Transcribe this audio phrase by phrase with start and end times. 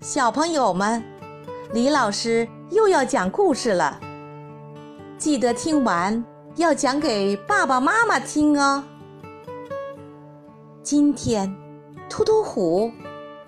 [0.00, 1.02] 小朋友们，
[1.72, 3.98] 李老师又要讲故事了，
[5.16, 6.22] 记得听完
[6.56, 8.84] 要讲给爸爸妈妈听哦。
[10.82, 11.56] 今天，
[12.10, 12.92] 突突虎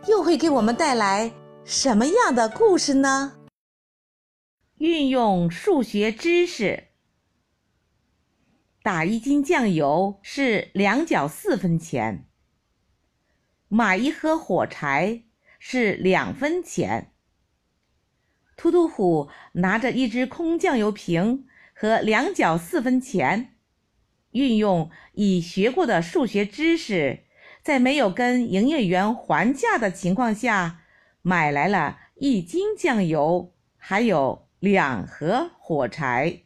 [0.06, 1.30] 又会给我们带来
[1.64, 3.34] 什么样的故事呢？
[4.78, 6.84] 运用数学知识，
[8.82, 12.26] 打一斤酱油是两角四分钱，
[13.68, 15.24] 买一盒火柴
[15.58, 17.12] 是两分钱。
[18.56, 23.54] 突突虎拿着一只空酱油瓶和两角四分钱，
[24.32, 27.24] 运用已学过的数学知识。
[27.62, 30.80] 在没有跟营业员还价的情况下，
[31.22, 36.44] 买来了一斤酱油，还有两盒火柴。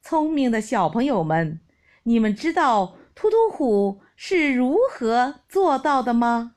[0.00, 1.60] 聪明的小朋友们，
[2.04, 6.56] 你们知道突突虎是如何做到的吗？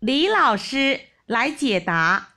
[0.00, 2.36] 李老师来解答。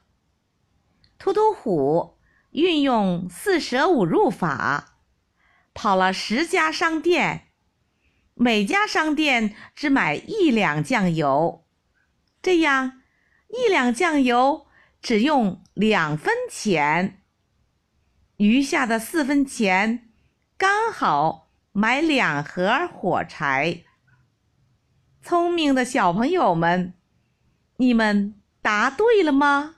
[1.18, 2.18] 突突虎
[2.50, 4.98] 运用四舍五入法，
[5.74, 7.54] 跑了十家商店，
[8.34, 11.66] 每家商店只买一两酱油，
[12.42, 13.02] 这样
[13.48, 14.68] 一两酱油
[15.02, 17.24] 只用两分钱，
[18.36, 20.12] 余下的四分钱
[20.58, 23.86] 刚好买两盒火柴。
[25.22, 26.96] 聪明的小朋友们。
[27.84, 29.76] 你们答对了吗？